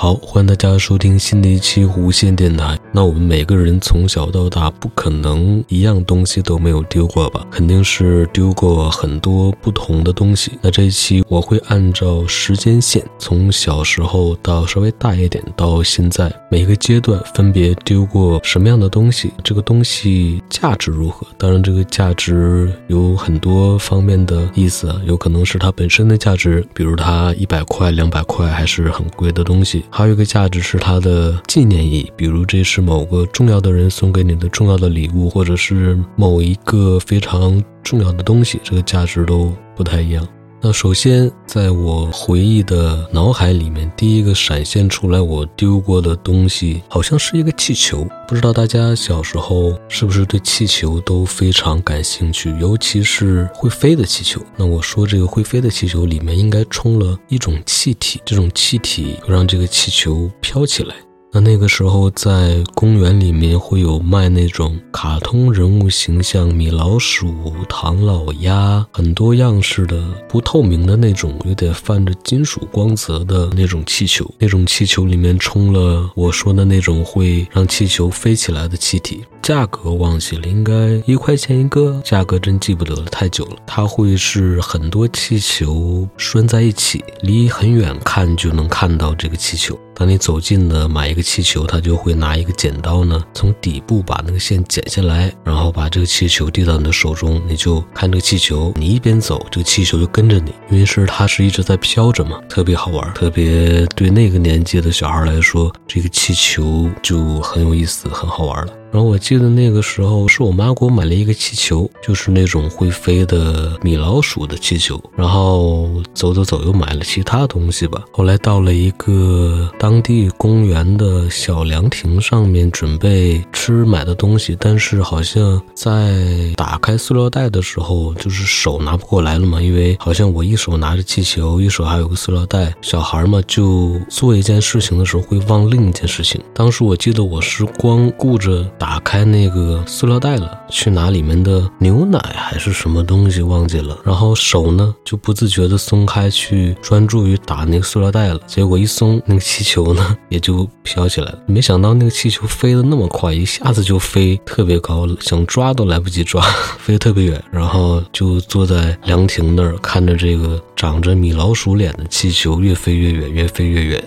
[0.00, 2.77] 好，欢迎大家收听新的一期无线电台。
[2.92, 7.46] 那我们每个人从小到大，不可能一样东西都没有丢过吧？
[7.50, 10.52] 肯定是丢过很多不同的东西。
[10.62, 21.26] 那这一期我会按照时间线，从小时候到稍微大一点，到现在每个阶段分别丢过什么样的东西，这个东西价值如何？
[21.36, 29.84] 当然，这个价值有很多方面的意思啊，有可能是它本身的价值，比如它一百块、两百块，还是很贵的东西。
[29.90, 40.24] 还有一个价值是它的纪念意义，比如这是是某个重要的人送给你的重要的礼物，或者是某一个非常重要的东西，这个价值都不太一样。
[40.60, 48.06] 那首先，在我回忆的脑海里面，第一个闪现出来我丢过的东西，好像是一个气球。
[48.28, 54.40] 不知道大家小时候是不是对气球都非常感兴趣，尤其是会飞的气球。
[54.56, 60.94] 那我说这个会飞的气球里面应该充了一种气体，这种气体让这个气球飘起来。
[61.30, 74.28] 那那个时候，在公园里面会有卖那种卡通人物形象，米老鼠、唐老鸭，很多样式的不透明的那种，有点泛着金属光泽的那种气球。
[74.38, 80.72] 那种气球里面充了我说的那种会让气球飞起来的气体，价格忘记了，应该
[81.06, 83.56] 一块钱一个，价格真记不得了，太久了。
[83.66, 89.78] 它会是很多气球拴在一起，离很远看就能看到这个气球。
[89.94, 108.72] 当你走近了买一个气球，他就会拿一个剪刀呢，从底部把那个线剪下来，然后把这个气球递到你的手中，你就看这个气球，你一边走，这个气球就跟着你，因为是它是一直在飘着嘛，特别好玩，特别对那个年纪的小孩来说，这个气球就很有意思，很好玩了。
[108.90, 114.98] 然后我记得那个时候是我妈给我买了一个气球，就是那种会飞的米老鼠的气球。
[115.14, 118.02] 然后走走走，又买了其他东西吧。
[118.12, 132.74] 后来到了一个当地公园的小凉亭上面，准备吃买的东西，但是好像在打开塑料袋的时候，就是手拿不过来了嘛，因为好像我一手拿着气球，一手还有个塑料袋。
[132.80, 136.40] 小孩嘛，就做一件事情的时候会忘另一件事情。
[136.54, 138.66] 当时我记得我是光顾着。
[138.78, 148.40] 打开那个塑料袋了，去拿里面的牛奶还是什么东西忘记了，然后手呢就不自觉的松开，去专注于打那个塑料袋了。
[148.46, 151.38] 结果一松，那个气球呢也就飘起来了。
[151.46, 156.40] 没想到那个气球飞得那么快，一下子就飞特别高了，想抓都来不及抓，
[156.78, 157.42] 飞得特别远。
[157.50, 164.02] 然后就坐在凉亭那儿，看着这个长着米老鼠脸的气球越飞越远，越飞越远。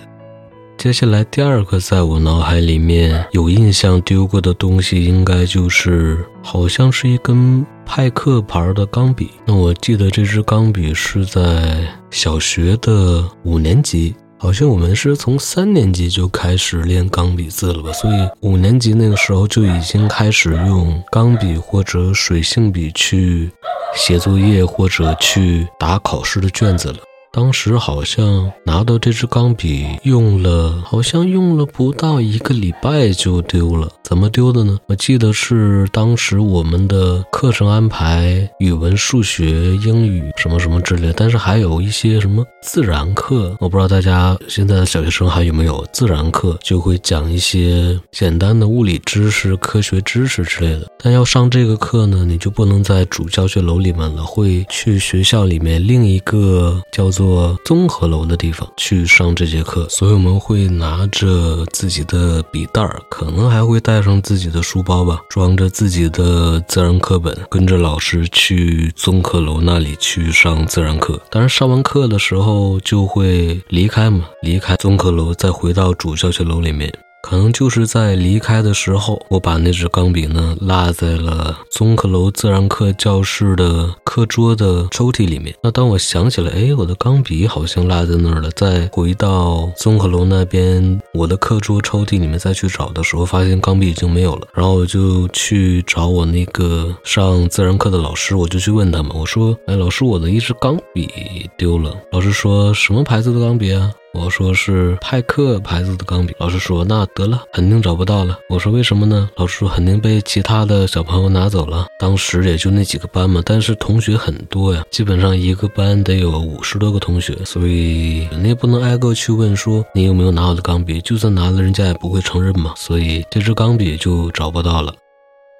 [0.82, 9.30] 接下来第二个在我脑海里面有印象丢过的东西，应该就是好像是一根派克牌的钢笔。
[9.44, 17.92] 那我记得这支钢笔是在小学的五年级，好像我们是从三年级就开始练钢笔字了吧？
[17.92, 23.48] 所以五年级那个时候就已经开始用钢笔或者水性笔去
[23.94, 26.96] 写作业或者去打考试的卷子了。
[27.34, 33.88] 当时好像拿到这支钢笔用了，好像用了不到一个礼拜就丢了。
[34.02, 34.76] 怎么丢的呢？
[34.86, 50.86] 我记得是当时我们的课程安排，语文、数学、英语什么什么之类，但是还有一些什么自然课，我不知道大家现在的小学生还有没有自然课，就会讲一些简单的物理知识、科学知识之类的。
[51.02, 57.21] 但要上这个课呢，你就不能在主教学楼里面了，会去学校里面另一个叫做。
[57.22, 71.22] 做综合楼的地方去上这节课，所以我们会拿着自己的笔袋儿，可能还会带上自己的书包吧，装着自己的自然课本，跟着老师去综合楼那里去上自然课。
[71.30, 76.92] 当然，上完课的时候就会离开嘛，离开综合楼，再回到主教学楼里面。
[77.22, 85.54] 可能就是在离开的时候，我把那支钢笔呢落在了综合楼自然课教室的课桌的抽屉里面。
[85.62, 94.48] 那当我想起来，哎，我的钢笔好像落在那儿了，再回到综合楼那边我的课桌抽屉里面再去找的时候，发现钢笔已经没有了。
[94.52, 101.08] 然后我就去找我那个上自然课的老师，我就去问他们，我说，哎，老师，我的一支钢笔
[101.56, 101.94] 丢了。
[102.10, 103.90] 老师说什么牌子的钢笔啊？
[104.14, 108.38] 我说是派克牌子的钢笔，老师说那得了，肯定找不到了。
[108.48, 109.30] 我说为什么呢？
[109.36, 111.86] 老师说肯定被其他的小朋友拿走了。
[111.98, 122.74] 当时也就那几个班嘛，但是同学很多呀，基本上一个班得有五十多个同学，所以你也不能挨个去问说你有没有拿我的钢笔，就算拿了，人家也不会承认嘛。
[122.76, 124.94] 所以这支钢笔就找不到了。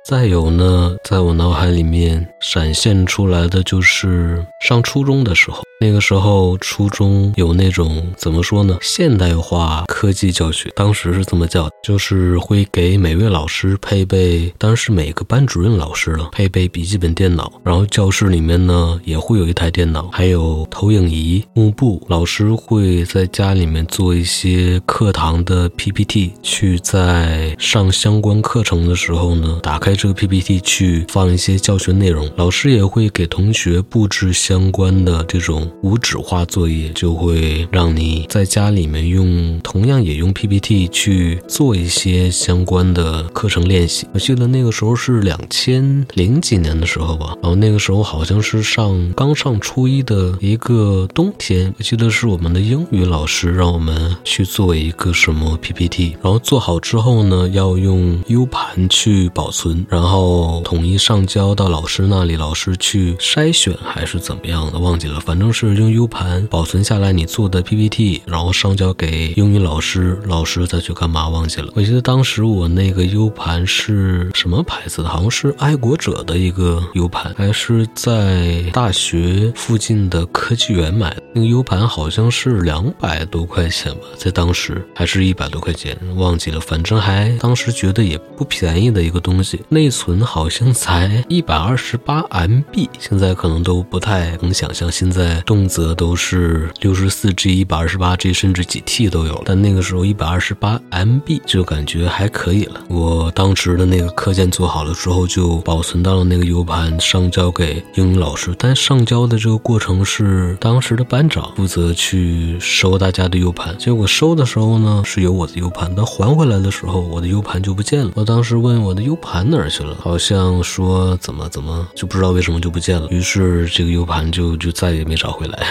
[0.04, 5.62] 再有呢，在我脑海里面闪现出来的就是上初中的时候。
[5.80, 8.78] 那个时候，初中有那种怎么说呢？
[8.80, 22.00] 现代化科技教学，当时是这么叫，就是会给每位老师配备，当然是每个班主任老师了，配备笔记本电脑，然后教室里面呢也会有一台电脑，还有投影仪、幕布。
[22.08, 32.30] 老师会在家里面做一些课堂的 PPT，去在上相关课程的时候呢，打开这个 PPT 去放一些教学内容。
[32.36, 35.70] 老师也会给同学布置相关的这种。
[35.82, 44.06] 无纸化作业就会让你在家里面用，同样也用 PPT 去做一些相关的课程练习。
[44.12, 65.72] 我记得那个时候是两千零几年的时候吧，然后那个时候好像是上刚上初一的一个冬天，我记得是我们的英语老师让我们去做一个什么 PPT，然后做好之后呢，要用 U 盘去保存，然后统一上交到老师那里，老师去筛选还是怎么样的，忘记了，反正是。
[65.72, 71.72] 用 U 盘保存下来你做的 PPT，然后上交给英语老师，老师再去干嘛忘记了。
[71.74, 75.08] 我记得当时我那个 U 盘是什么牌子的？
[75.08, 81.22] 好像是爱国者的一个 U 盘，还是在大学附近的科技园买的。
[81.34, 86.60] 那个 U 盘好像是两百多块钱吧，在当时还是一百多块钱，忘记了。
[86.60, 95.40] 反正还当时觉得也不便宜的一个东西，内存好像才一百二十八 MB，现在可能都不太能想象现在。
[95.46, 99.42] 动辄都是六十四 G、一百二十八 G，甚至几 T 都有。
[99.46, 102.82] 但那个时候一百二十八 MB 就感觉还可以了。
[102.88, 108.54] 我当时的那个课件做好了之后，就保存到了那个 U 盘，上交给英语老师。
[108.58, 113.74] 但上交的这个过程是当时的班长负责去收大家的 U 盘。
[113.78, 118.12] 结果收的时候呢，是有我的 U 盘，但还回来的时候，我的 U 盘就不见了。
[118.14, 123.08] 我当时问我的 U 盘哪儿去了，好像说怎么怎么就不知道为什么就不见了。
[123.10, 125.32] 于是这个 U 盘就就再也没找。
[125.32, 125.66] 回来。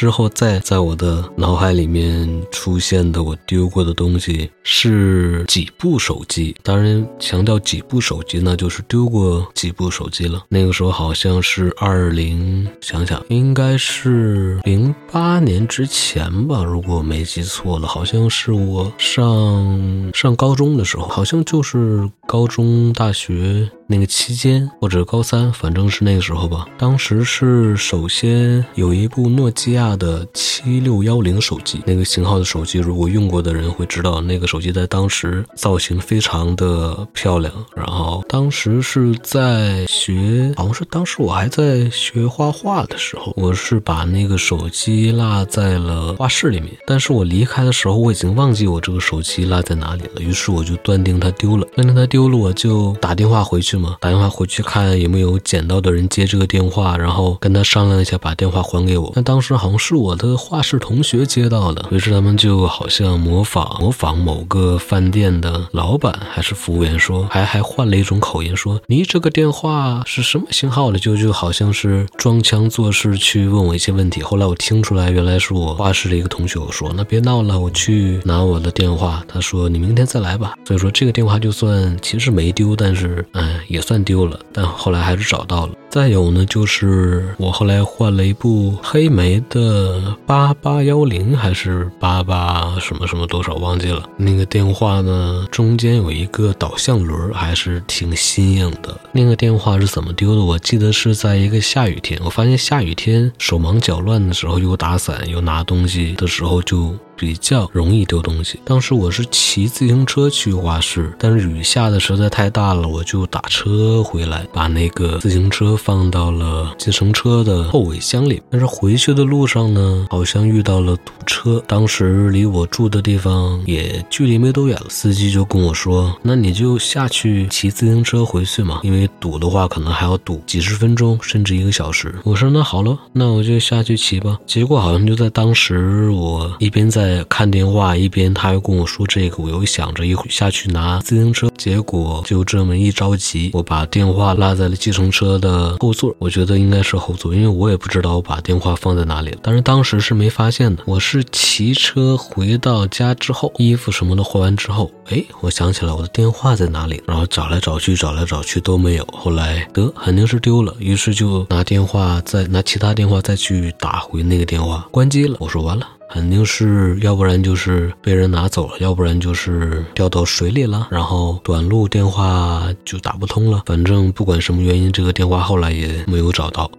[0.00, 10.42] 之后再在我的脑海里面出现的我丢过的东西是几部手机，当然强调几部手机呢，就是丢过几部手机了。
[10.48, 26.66] 那个时候好像是二零，想想应该是零八年之前吧，如果我没记错了，好像是我上上高中的时候，好像就是高中大学那个期间，或者高三，反正是那个时候吧。
[26.78, 29.90] 当时是首先有一部诺基亚。
[30.00, 37.52] 的七六幺零手机，那个型号的手机，如果用过的人会知道，那个手机在当时造型非常的漂亮。
[37.74, 46.72] 然后当时是在学，好像是当时我还在学画画的时候，我是把那个手机落在了画室里面。
[46.86, 50.20] 但是我离开的时候，我已经忘记我这个手机落在哪里了。
[50.22, 51.66] 于是我就断定它丢了。
[51.74, 59.10] 断定它丢了，我就打电话回去打电话回去看有没有捡到的人接这个电话，然后跟他商量一下，把电话还给我。
[59.16, 59.80] 但当时好像。
[59.80, 74.20] 是我的画室同学接到的，于是他们就好像模仿模仿某个饭店的老板还是服务员说，还还换了一种口音说：“你这个电话是什么型号的？”就就好像是装腔作势去问我一些问题。
[74.22, 76.58] 后来我听出来，原来是我画室的一个同学。
[76.58, 85.74] 我说：“那别闹了，我去拿我的电话。”他说：“你明天再来吧。”所以说这个电话就算其实没丢，但是哎也算丢了，但后来还是找到了。
[85.90, 94.08] 再有呢，就是我后来换了一部黑莓的八八幺零，还是八八什么什么多少忘记了。
[94.16, 98.96] 那个电话呢，中间有一个导向轮，还是挺新颖的。
[99.10, 100.44] 那个电话是怎么丢的？
[100.44, 106.94] 我记得是在一个下雨天，我发现下雨天手忙脚乱的时候，又打伞又拿东西的时候就。
[107.16, 108.58] 比较容易丢东西。
[108.64, 118.42] 当时我是骑自行车去画室，但是雨下的实在太大了，我就打车回来，把那个自行车放到了计程车的后尾箱里。
[118.50, 121.62] 但是回去的路上呢，好像遇到了堵车。
[121.66, 137.24] 当时离我住的地方也距离没多远了，司机就跟我说：“那你就下去骑自行车回去嘛，因为堵的话可能还要堵几十分钟，甚至一个小时。”我说：“那好了，那我就下去骑吧。”结果好像就在当时，我一边在。
[137.30, 150.82] 看电话一边，他又跟我说这个，我又想着一会下去拿自行车，结果就这么一着急，我把电话落在了计程车的后座，我觉得应该是后座，因为我也不知道我把电话放在哪里了，但是当时是没发现的。
[150.86, 165.36] 我是骑车回到家之后，衣服什么的换完之后，哎，我想起来我的电话在哪里，然后找来找去，找来找去都没有，后来得肯定是丢了，于是就拿电话再拿其他电话再去打回那个电话，关机了。
[165.40, 165.86] 我说完了。
[166.12, 173.62] 肯定是要不然就是被人拿走了，要不然就是掉到水里了，然后短路电话就打不通了。
[173.64, 176.70] 反正不管什么原因，这个电话后来也没有找到。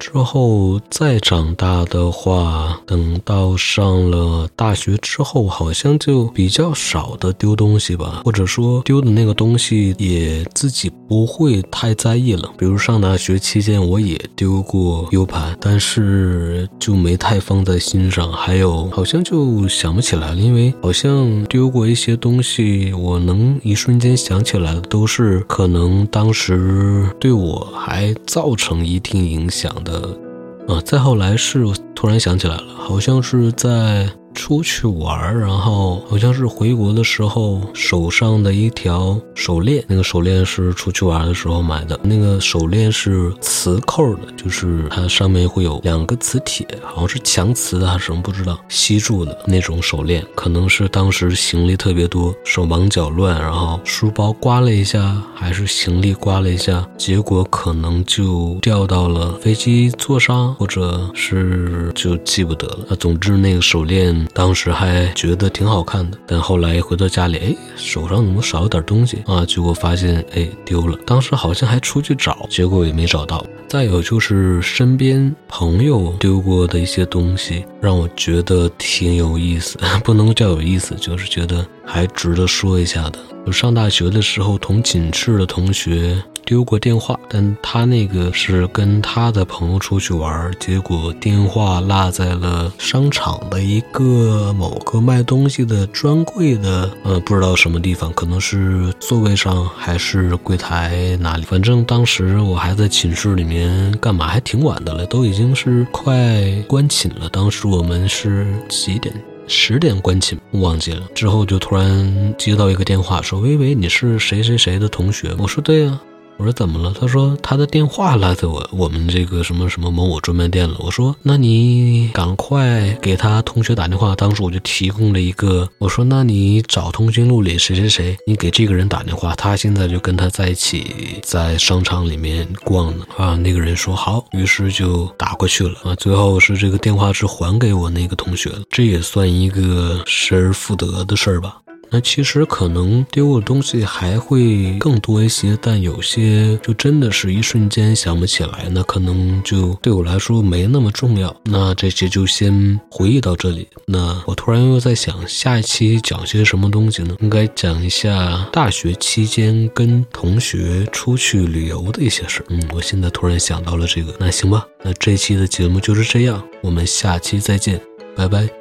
[0.00, 12.50] 之后再长大的话，等到上了大学之后，好像就比较少的丢东西吧，或者说丢的那个东西也自己不会太在意了。
[12.56, 18.32] 比如上大学期间，我也丢过 U 盘，但是就没太放在心上。
[18.32, 29.89] 还有好像就想不起来了，因为好像丢过一些东西，我能一瞬间想起来的都是可能当时对我还造成一定影响的。
[29.90, 31.64] 呃，啊，再后来是
[31.96, 34.08] 突然想起来了，好像是在。
[34.34, 41.98] 出去玩然后好像是回国的时候手上的一条手链，那个手链是出去玩的时候买的。
[42.02, 49.36] 那个手链是磁扣的，就是它上面会有两个磁铁，好像是强磁的还是什么不知道，吸住的。
[49.46, 50.24] 那种手链。
[50.34, 62.78] 可能是当时行李特别多，手忙脚乱，然后书包刮了一下，还是行李刮了一下，结果可能就掉到了飞机座上，或者是就记不得了。
[62.90, 64.19] 啊总之那个手链。
[64.32, 69.44] 当时还觉得挺好看的，但后来回到家里，哎，手上怎么少了点东西啊？
[69.44, 70.98] 结果发现，哎，丢了。
[71.06, 73.44] 当时好像还出去找，结果也没找到。
[73.70, 83.20] 再有就是身边朋友丢过的一些东西，让我觉得挺有意思， 不能叫有意思，就是觉得还值得说一下的。
[83.46, 86.20] 我上大学的时候，同寝室的同学。
[86.46, 101.44] 丢过电话，但他那个是跟他的朋友出去玩，结果电话落在了商场的一个某个卖东西的专柜的，呃，不知道什么地方，可能是座位上还是柜台哪里。
[101.44, 103.59] 反正当时我还在寝室里面
[104.00, 107.28] 干嘛，还挺晚的了，都已经是快关寝了。
[107.30, 109.14] 当时我们是几点？
[109.46, 111.08] 十点关寝，忘记了。
[111.14, 116.00] 之后就突然接到一个电话，说：“喂喂，你是谁谁谁的同学？”我说：“对呀。”
[116.40, 116.90] 我说怎么了？
[116.98, 120.74] 他说他的电话落在我我们这个什么什么某某专卖店了。
[120.78, 124.16] 我说那你赶快给他同学打电话。
[124.16, 133.04] 当时我就提供了一个，我说那你找通讯录里谁谁谁，你给这个人打电话，他现在就跟他在一起在商场里面逛呢。
[133.18, 135.74] 啊，那个人说好，于是就打过去了。
[135.84, 141.58] 啊，最后是这个电话是还给我那个同学了，这也算一个失而复得的事儿吧。
[141.90, 151.34] 那其实可能丢的东西还会更多一些，但有些就真的是一瞬间想不起来，那可能就对我来说没那么重要。
[151.44, 153.66] 那这些就先回忆到这里。
[153.86, 157.16] 那我突然又在想，下一期讲些什么东西呢？
[157.20, 164.14] 应该讲一下大学期间跟同学出去旅游的一些事嗯，我现在突然想到了这个。
[164.18, 167.80] 那行吧，那这期的节目就是这样，我们下期再见，
[168.14, 168.59] 拜拜。